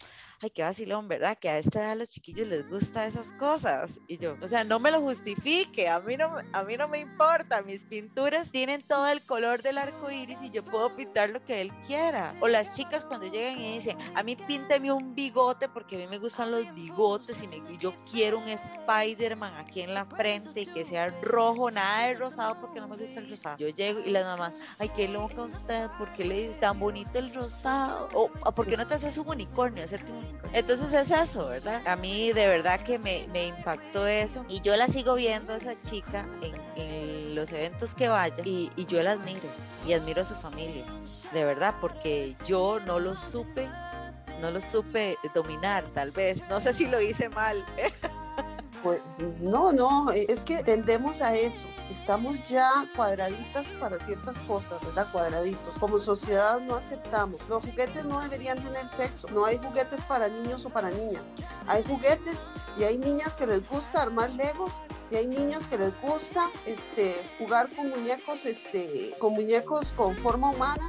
[0.40, 1.36] ay, qué vacilón, ¿verdad?
[1.36, 4.00] Que a esta edad a los chiquillos les gusta esas cosas.
[4.08, 7.00] Y yo, o sea, no me lo justifique, a mí no, a mí no me
[7.00, 7.60] importa.
[7.60, 11.60] Mis pinturas tienen todo el color del arco iris y yo puedo pintar lo que
[11.60, 12.34] él quiera.
[12.40, 16.06] O las chicas cuando llegan y dicen, a mí pínteme un bigote porque a mí
[16.06, 20.60] me gustan los bigotes y, me, y yo quiero un Spider-Man aquí en la frente
[20.60, 23.56] y que sea rojo, nada de rosado porque no me gusta el rosado.
[23.58, 27.18] Yo llego y las mamás, ay, qué loca usted, ¿por qué le dice tan bonito
[27.18, 28.08] el rosado?
[28.12, 29.84] O ¿por qué no te haces un unicornio?
[29.84, 30.58] Hacerte un unicornio.
[30.58, 31.86] Entonces es eso, ¿verdad?
[31.86, 35.74] A mí de verdad que me, impactó eso y yo la sigo viendo a esa
[35.80, 39.48] chica en, los eventos que vaya y, y yo la admiro
[39.86, 40.86] y admiro a su familia,
[41.34, 43.68] de verdad, porque yo no lo supe
[44.40, 46.46] no lo supe dominar, tal vez.
[46.48, 47.64] No sé si lo hice mal.
[48.86, 49.02] Pues
[49.40, 51.66] no, no, es que tendemos a eso.
[51.90, 55.08] Estamos ya cuadraditas para ciertas cosas, ¿verdad?
[55.10, 55.76] Cuadraditos.
[55.80, 57.40] Como sociedad no aceptamos.
[57.48, 59.26] Los juguetes no deberían tener sexo.
[59.32, 61.24] No hay juguetes para niños o para niñas.
[61.66, 62.46] Hay juguetes
[62.78, 64.74] y hay niñas que les gusta armar legos
[65.10, 70.50] y hay niños que les gusta este, jugar con muñecos, este, con muñecos con forma
[70.50, 70.88] humana,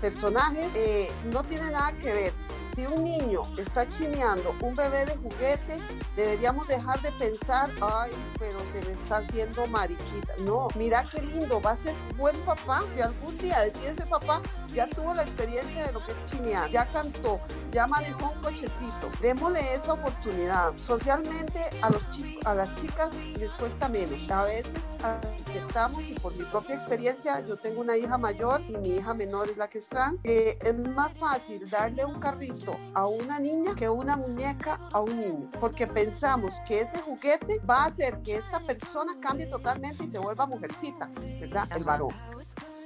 [0.00, 0.68] personajes.
[0.74, 2.32] Eh, no tiene nada que ver
[2.78, 5.80] si un niño está chineando un bebé de juguete,
[6.14, 10.34] deberíamos dejar de pensar, ay, pero se me está haciendo mariquita.
[10.44, 12.84] No, mira qué lindo, va a ser buen papá.
[12.94, 16.70] Si algún día decide ser papá, ya tuvo la experiencia de lo que es chinear,
[16.70, 17.40] ya cantó,
[17.72, 19.10] ya manejó un cochecito.
[19.20, 20.76] Démosle esa oportunidad.
[20.76, 22.04] Socialmente a, los
[22.44, 24.30] a las chicas les cuesta menos.
[24.30, 28.96] A veces aceptamos y por mi propia experiencia, yo tengo una hija mayor y mi
[28.96, 33.06] hija menor es la que es trans, eh, es más fácil darle un carrito a
[33.06, 37.86] una niña que una muñeca a un niño, porque pensamos que ese juguete va a
[37.86, 41.08] hacer que esta persona cambie totalmente y se vuelva mujercita,
[41.40, 41.68] ¿verdad?
[41.76, 42.14] El varón,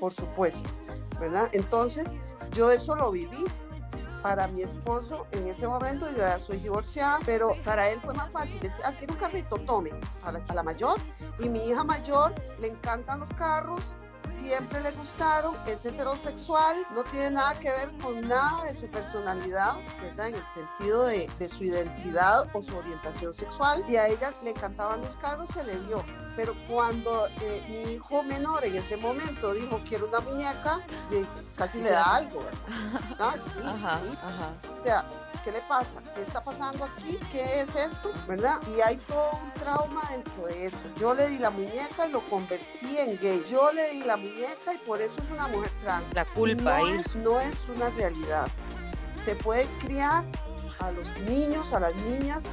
[0.01, 0.69] por supuesto,
[1.19, 1.49] ¿verdad?
[1.53, 2.17] Entonces,
[2.53, 3.45] yo eso lo viví
[4.23, 8.31] para mi esposo en ese momento, yo ya soy divorciada, pero para él fue más
[8.31, 9.91] fácil decir, ah, quiero un carrito, tome,
[10.23, 10.99] a la, a la mayor,
[11.39, 13.97] y mi hija mayor le encantan los carros,
[14.31, 19.77] siempre le gustaron, es heterosexual, no tiene nada que ver con nada de su personalidad,
[20.01, 20.29] ¿verdad?
[20.29, 23.85] En el sentido de, de su identidad o su orientación sexual.
[23.89, 26.05] Y a ella le encantaban los carros, se le dio.
[26.37, 31.83] Pero cuando eh, mi hijo menor en ese momento dijo, quiero una muñeca, y casi
[31.83, 33.17] le da algo, ¿verdad?
[33.19, 34.17] Ah, sí, Ajá, sí.
[34.17, 34.53] ajá.
[34.81, 35.05] O sea,
[35.45, 35.91] ¿qué le pasa?
[36.15, 37.19] ¿Qué está pasando aquí?
[37.31, 38.11] ¿Qué es esto?
[38.27, 38.61] ¿Verdad?
[38.75, 40.79] Y hay todo un trauma dentro de eso.
[40.97, 43.45] Yo le di la muñeca y lo convertí en gay.
[43.51, 46.05] Yo le di la muñeca y por eso es una mujer trans.
[46.15, 46.93] La culpa no ahí.
[46.99, 48.49] Es, no es una realidad.
[49.23, 50.25] Se puede criar
[50.81, 52.45] a los niños, a las niñas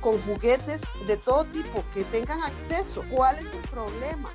[0.00, 3.04] con juguetes de todo tipo, que tengan acceso.
[3.10, 4.30] ¿Cuál es el problema?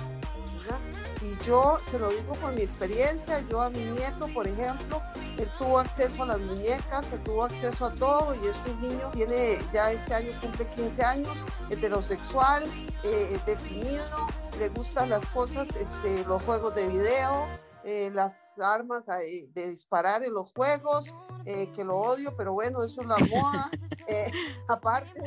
[1.21, 5.01] Y yo se lo digo por mi experiencia, yo a mi nieto, por ejemplo,
[5.37, 9.11] él tuvo acceso a las muñecas, él tuvo acceso a todo y es un niño,
[9.11, 12.63] tiene ya este año cumple 15 años, heterosexual,
[13.03, 17.45] eh, definido, le gustan las cosas, este, los juegos de video,
[17.83, 21.13] eh, las armas eh, de disparar en los juegos,
[21.45, 23.71] eh, que lo odio, pero bueno, eso es la moda.
[24.11, 24.31] Eh,
[24.67, 25.23] aparte,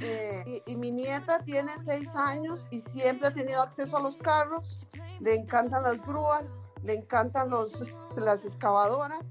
[0.00, 4.86] Eh, y, mi nieta tiene seis años y siempre ha tenido acceso a los carros,
[5.20, 7.84] le encantan las grúas, le encantan los,
[8.16, 9.26] las excavadoras.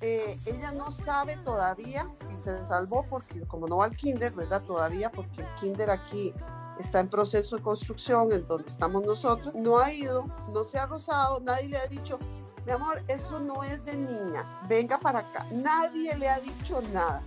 [0.00, 4.62] Eh, ella no sabe todavía y se salvó porque como no va al kinder, ¿verdad?
[4.62, 6.32] Todavía porque el kinder aquí
[6.78, 10.86] está en proceso de construcción en donde estamos nosotros, no ha ido, no se ha
[10.86, 12.18] rozado, nadie le ha dicho,
[12.66, 17.22] mi amor, eso no es de niñas, venga para acá, nadie le ha dicho nada.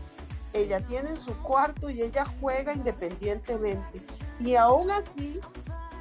[0.54, 4.02] Ella tiene su cuarto y ella juega independientemente.
[4.40, 5.40] Y aún así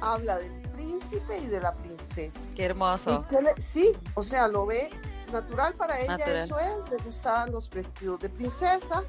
[0.01, 2.39] habla del príncipe y de la princesa.
[2.55, 3.25] Qué hermoso.
[3.57, 4.89] sí, o sea, lo ve
[5.31, 9.03] natural para ella, eso es, le gustaban los vestidos de princesa,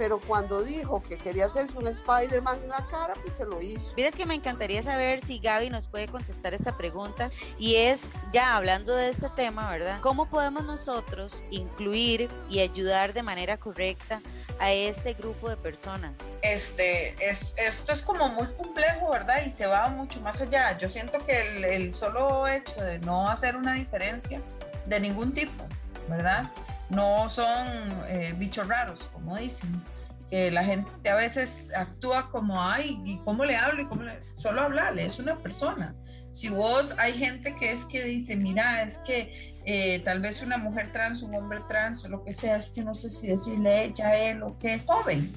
[0.00, 3.92] pero cuando dijo que quería hacerse un Spider-Man en la cara, pues se lo hizo.
[3.96, 8.10] Mira, es que me encantaría saber si Gaby nos puede contestar esta pregunta y es,
[8.32, 10.00] ya hablando de este tema, ¿verdad?
[10.00, 14.22] ¿Cómo podemos nosotros incluir y ayudar de manera correcta
[14.60, 16.38] a este grupo de personas?
[16.42, 19.44] Este, es, esto es como muy complejo, ¿verdad?
[19.44, 20.78] Y se va mucho más allá.
[20.78, 24.40] Yo siento que el, el solo hecho de no hacer una diferencia
[24.86, 25.64] de ningún tipo,
[26.08, 26.44] ¿verdad?
[26.90, 27.66] no son
[28.08, 29.82] eh, bichos raros, como dicen.
[30.28, 33.82] que la gente a veces actúa como, ay, ¿y cómo le hablo?
[33.82, 34.20] ¿Y cómo le...
[34.34, 35.94] Solo hablarle, es una persona.
[36.32, 40.58] Si vos hay gente que es que dice, mira, es que eh, tal vez una
[40.58, 44.16] mujer trans, un hombre trans, lo que sea, es que no sé si decirle ella,
[44.16, 45.32] él o qué, joven.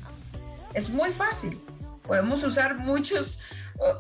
[0.74, 1.60] Es muy fácil.
[2.04, 3.40] Podemos usar muchos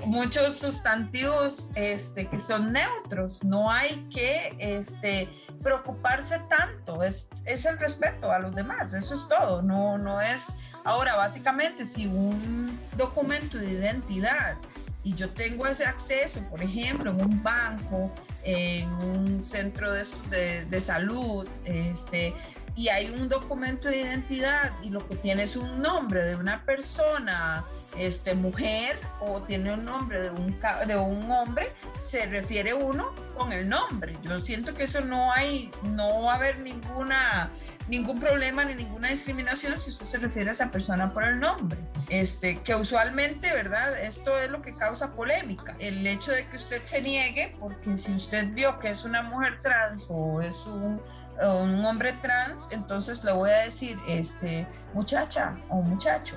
[0.06, 3.44] muchos sustantivos este, que son neutros.
[3.44, 5.30] No hay que este,
[5.62, 7.04] preocuparse tanto.
[7.04, 8.94] Es, es el respeto a los demás.
[8.94, 9.62] Eso es todo.
[9.62, 10.54] No, no es.
[10.84, 14.58] Ahora, básicamente, si un documento de identidad
[15.04, 18.14] y yo tengo ese acceso, por ejemplo, en un banco,
[18.44, 22.34] en un centro de, de, salud, este,
[22.76, 26.64] y hay un documento de identidad y lo que tiene es un nombre de una
[26.66, 27.64] persona
[27.98, 30.56] este, mujer o tiene un nombre de un,
[30.88, 31.70] de un hombre,
[32.02, 34.14] se refiere uno con el nombre.
[34.24, 37.52] Yo siento que eso no hay, no va a haber ninguna,
[37.88, 41.80] ningún problema ni ninguna discriminación si usted se refiere a esa persona por el nombre.
[42.10, 44.00] Este, que usualmente, ¿verdad?
[44.00, 45.76] Esto es lo que causa polémica.
[45.80, 49.60] El hecho de que usted se niegue, porque si usted vio que es una mujer
[49.62, 51.02] trans o es un
[51.42, 56.36] un hombre trans, entonces le voy a decir, este, muchacha o muchacho,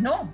[0.00, 0.32] no,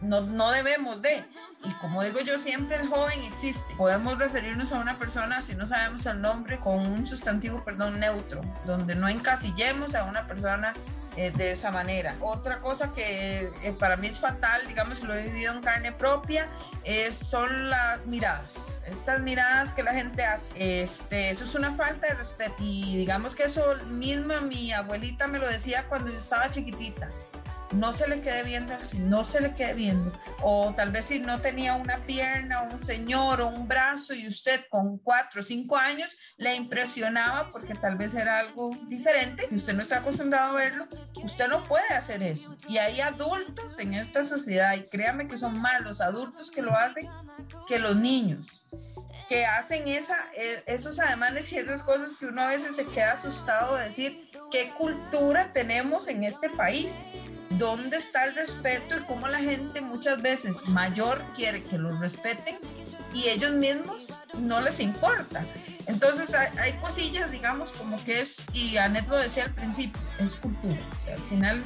[0.00, 1.22] no, no debemos de.
[1.64, 3.74] Y como digo yo siempre, el joven existe.
[3.76, 8.40] Podemos referirnos a una persona si no sabemos el nombre con un sustantivo, perdón, neutro,
[8.64, 10.72] donde no encasillemos a una persona
[11.16, 12.14] eh, de esa manera.
[12.20, 16.46] Otra cosa que eh, para mí es fatal, digamos, lo he vivido en carne propia,
[16.84, 18.82] es, son las miradas.
[18.86, 22.54] Estas miradas que la gente hace, este, eso es una falta de respeto.
[22.60, 27.08] Y digamos que eso mismo mi abuelita me lo decía cuando yo estaba chiquitita
[27.72, 30.12] no se le quede viendo no se le quede viendo.
[30.42, 34.64] O tal vez si no tenía una pierna, un señor o un brazo y usted
[34.70, 39.74] con cuatro o cinco años le impresionaba porque tal vez era algo diferente y usted
[39.74, 40.88] no está acostumbrado a verlo,
[41.22, 42.56] usted no puede hacer eso.
[42.68, 46.74] Y hay adultos en esta sociedad y créame que son más los adultos que lo
[46.74, 47.08] hacen
[47.66, 48.66] que los niños
[49.28, 53.12] que hacen esa, e, esos ademanes y esas cosas que uno a veces se queda
[53.12, 56.92] asustado de decir qué cultura tenemos en este país
[57.58, 62.56] dónde está el respeto y cómo la gente muchas veces mayor quiere que los respeten
[63.12, 65.44] y ellos mismos no les importa.
[65.86, 70.78] Entonces hay, cosillas, digamos, como que es, y Anet lo decía al principio, es cultura.
[71.12, 71.62] al final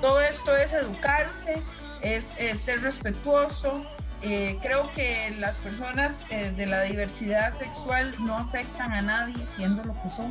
[0.00, 1.62] todo esto es educarse,
[2.02, 3.84] es, ser respetuoso.
[4.22, 9.84] Eh, creo que las personas eh, de la diversidad sexual no afectan a nadie siendo
[9.84, 10.30] lo que son,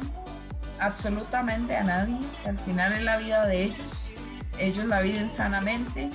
[0.79, 2.17] absolutamente a nadie.
[2.45, 4.06] Al final es la vida de ellos
[4.59, 6.09] ellos la viven sanamente.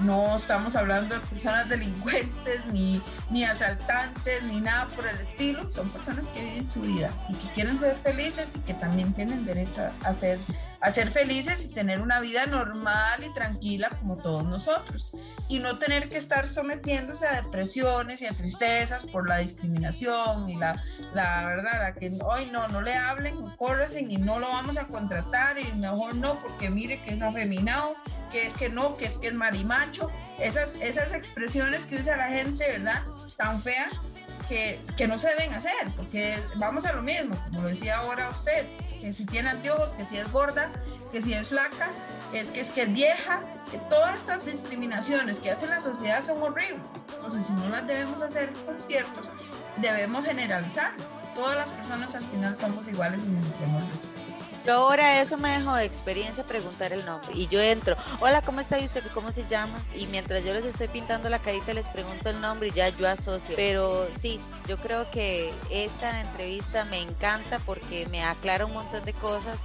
[0.00, 5.68] No estamos hablando de personas delincuentes, ni, ni asaltantes, ni nada por el estilo.
[5.68, 9.44] Son personas que viven su vida y que quieren ser felices y que también tienen
[9.44, 10.38] derecho a ser
[10.80, 15.12] a ser felices y tener una vida normal y tranquila como todos nosotros
[15.48, 20.56] y no tener que estar sometiéndose a depresiones y a tristezas por la discriminación y
[20.56, 20.82] la,
[21.14, 24.86] la verdad, a que hoy no, no le hablen, córresen y no lo vamos a
[24.86, 27.96] contratar y mejor no porque mire que es afeminado,
[28.30, 32.28] que es que no, que es que es marimacho, esas, esas expresiones que usa la
[32.28, 33.02] gente, ¿verdad?
[33.36, 34.06] Tan feas
[34.48, 38.66] que, que no se deben hacer, porque vamos a lo mismo, como decía ahora usted,
[39.00, 40.70] que si tiene anteojos, que si es gorda,
[41.12, 41.90] que si es flaca,
[42.32, 43.40] es que es que es vieja,
[43.88, 46.80] todas estas discriminaciones que hace la sociedad son horribles.
[47.14, 49.28] Entonces, si no las debemos hacer por ciertos,
[49.76, 51.06] debemos generalizarlas.
[51.34, 54.27] Todas las personas al final somos iguales y merecemos respeto.
[54.68, 57.30] Yo ahora eso me dejó de experiencia preguntar el nombre.
[57.32, 59.02] Y yo entro, hola, ¿cómo está usted?
[59.14, 59.82] ¿Cómo se llama?
[59.96, 63.08] Y mientras yo les estoy pintando la carita les pregunto el nombre y ya yo
[63.08, 63.56] asocio.
[63.56, 69.14] Pero sí, yo creo que esta entrevista me encanta porque me aclara un montón de
[69.14, 69.60] cosas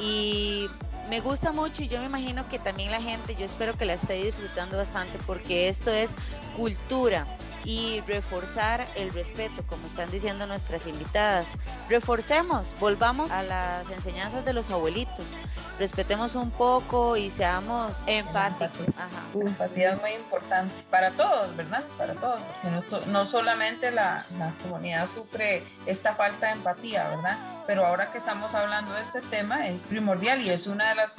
[0.00, 0.68] y
[1.08, 3.92] me gusta mucho y yo me imagino que también la gente, yo espero que la
[3.92, 6.10] esté disfrutando bastante porque esto es
[6.56, 7.24] cultura
[7.64, 11.48] y reforzar el respeto, como están diciendo nuestras invitadas.
[11.88, 15.36] Reforcemos, volvamos a las enseñanzas de los abuelitos,
[15.78, 18.94] respetemos un poco y seamos empáticos.
[19.34, 21.84] La empatía es muy importante para todos, ¿verdad?
[21.96, 27.38] Para todos, porque no, solamente la, la comunidad sufre esta falta de empatía, ¿verdad?
[27.66, 31.18] Pero ahora que estamos hablando de este tema es primordial y es una de las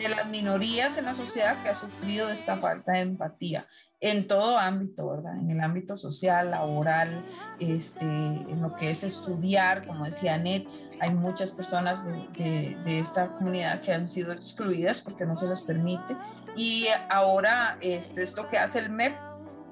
[0.00, 3.66] de las minorías en la sociedad que ha sufrido esta falta de empatía
[4.00, 5.38] en todo ámbito, ¿verdad?
[5.38, 7.22] En el ámbito social, laboral,
[7.58, 10.66] este, en lo que es estudiar, como decía Net,
[11.00, 15.60] hay muchas personas de, de, esta comunidad que han sido excluidas porque no se les
[15.60, 16.16] permite.
[16.56, 19.14] Y ahora este, esto que hace el MEP,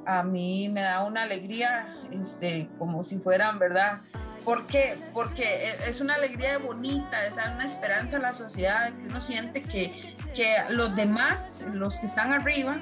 [0.07, 4.03] a mí me da una alegría, este, como si fueran, ¿verdad?
[4.49, 4.94] ¿Por qué?
[5.12, 9.61] Porque e, es una alegría bonita, es una esperanza a la sociedad, que uno siente
[9.61, 12.78] que, que los demás, los que están arriba,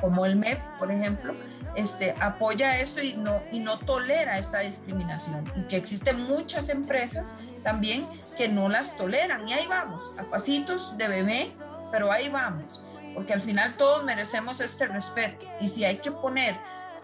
[0.00, 1.32] como el MEP, por ejemplo,
[1.74, 5.42] este, apoya esto y no, y no tolera esta discriminación.
[5.56, 7.34] Y que existen muchas empresas
[7.64, 9.48] también que no las toleran.
[9.48, 11.50] Y ahí vamos, a pasitos de bebé,
[11.90, 12.84] pero ahí vamos.
[13.14, 15.44] Porque al final todos merecemos este respeto.
[15.60, 16.54] Y si hay que poner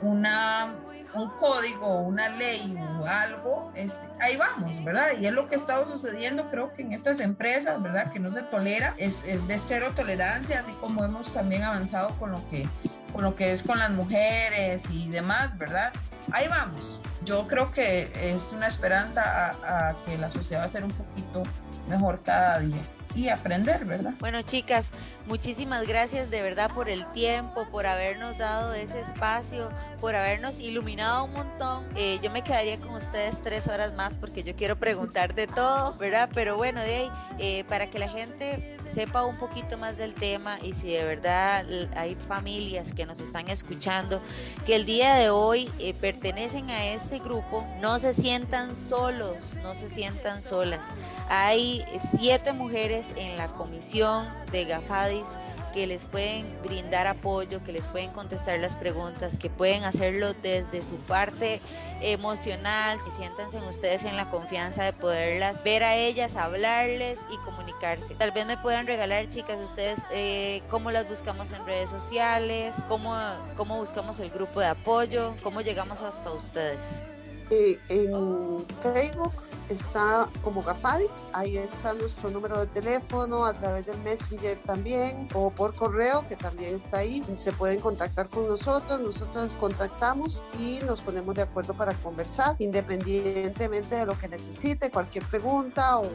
[0.00, 0.76] una
[1.14, 5.12] un código, una ley o algo, este, ahí vamos, ¿verdad?
[5.20, 8.12] Y es lo que ha estado sucediendo, creo que en estas empresas, ¿verdad?
[8.12, 12.32] Que no se tolera, es, es de cero tolerancia, así como hemos también avanzado con
[12.32, 12.66] lo que,
[13.12, 15.92] con lo que es con las mujeres y demás, ¿verdad?
[16.32, 17.00] Ahí vamos.
[17.24, 20.92] Yo creo que es una esperanza a, a que la sociedad va a ser un
[20.92, 21.42] poquito
[21.88, 22.80] mejor cada día
[23.14, 24.14] y aprender, ¿verdad?
[24.20, 24.92] Bueno, chicas,
[25.26, 31.24] muchísimas gracias de verdad por el tiempo, por habernos dado ese espacio, por habernos iluminado
[31.24, 31.84] un montón.
[31.96, 35.96] Eh, yo me quedaría con ustedes tres horas más porque yo quiero preguntar de todo,
[35.98, 36.28] ¿verdad?
[36.34, 40.58] Pero bueno, de ahí, eh, para que la gente sepa un poquito más del tema
[40.62, 41.64] y si de verdad
[41.96, 44.20] hay familias que nos están escuchando,
[44.66, 49.74] que el día de hoy eh, pertenecen a este grupo, no se sientan solos, no
[49.74, 50.88] se sientan solas.
[51.28, 51.84] Hay
[52.16, 55.36] siete mujeres en la comisión de GAFADIS
[55.72, 60.82] que les pueden brindar apoyo, que les pueden contestar las preguntas, que pueden hacerlo desde
[60.82, 61.60] su parte
[62.00, 68.14] emocional, si siéntanse ustedes en la confianza de poderlas ver a ellas, hablarles y comunicarse.
[68.14, 73.16] Tal vez me puedan regalar, chicas, ustedes eh, cómo las buscamos en redes sociales, cómo,
[73.56, 77.04] cómo buscamos el grupo de apoyo, cómo llegamos hasta ustedes.
[77.50, 79.32] Eh, en Facebook
[79.74, 85.50] está como Gafadis, ahí está nuestro número de teléfono, a través del Messenger también, o
[85.50, 87.22] por correo, que también está ahí.
[87.36, 92.56] Se pueden contactar con nosotros, nosotros les contactamos y nos ponemos de acuerdo para conversar,
[92.58, 96.10] independientemente de lo que necesite, cualquier pregunta o,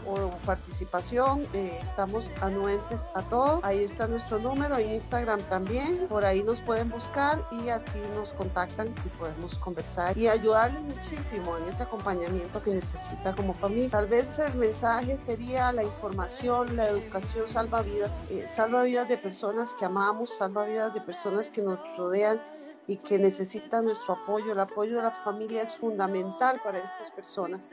[0.46, 3.60] participación, eh, estamos anuentes a todo.
[3.64, 8.34] Ahí está nuestro número, en Instagram también, por ahí nos pueden buscar y así nos
[8.34, 13.90] contactan y podemos conversar y ayudarles muchísimo en ese acompañamiento que necesita como familia.
[13.90, 19.20] Tal vez el mensaje sería la información, la educación salva vidas, eh, salva vidas de
[19.20, 22.42] personas que amamos, salva vidas de personas que nos rodean
[22.88, 24.54] y que necesitan nuestro apoyo.
[24.54, 27.70] El apoyo de la familia es fundamental para estas personas.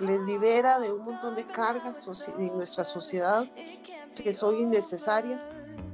[0.00, 2.04] Les libera de un montón de cargas
[2.36, 3.46] en nuestra sociedad
[4.16, 5.48] que son innecesarias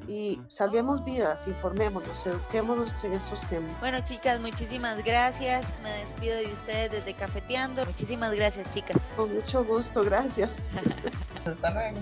[0.09, 3.79] y salvemos vidas, informémonos, eduquémonos en estos temas.
[3.81, 5.73] Bueno, chicas, muchísimas gracias.
[5.83, 7.85] Me despido de ustedes desde Cafeteando.
[7.85, 9.13] Muchísimas gracias, chicas.
[9.17, 10.57] Con mucho gusto, gracias.
[11.47, 11.99] Hasta luego.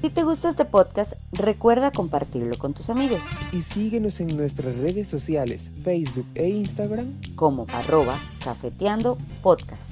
[0.00, 3.20] Si te gusta este podcast, recuerda compartirlo con tus amigos.
[3.52, 9.90] Y síguenos en nuestras redes sociales, Facebook e Instagram como arroba cafeteando podcast.